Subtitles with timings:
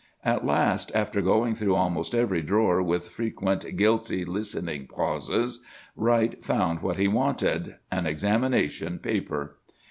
[0.25, 5.59] At last, after going through almost every drawer with frequent guilty, listening pauses,
[5.95, 9.57] Wright found what he wanted, an examination paper!